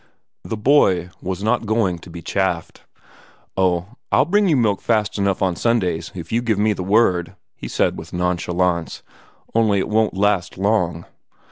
The 0.43 0.57
boy 0.57 1.11
was 1.21 1.43
not 1.43 1.67
going 1.67 1.99
to 1.99 2.09
be 2.09 2.23
chaffed. 2.23 2.81
"Oh, 3.55 3.97
I'll 4.11 4.25
bring 4.25 4.47
you 4.47 4.57
milk 4.57 4.81
fast 4.81 5.19
enough 5.19 5.43
on 5.43 5.55
Sundays, 5.55 6.11
if 6.15 6.31
you 6.31 6.41
give 6.41 6.57
me 6.57 6.73
the 6.73 6.81
word," 6.81 7.35
he 7.55 7.67
said 7.67 7.99
with 7.99 8.11
nonchalance. 8.11 9.03
"Only 9.53 9.77
it 9.77 9.89
won't 9.89 10.15
last 10.17 10.57
long." 10.57 11.05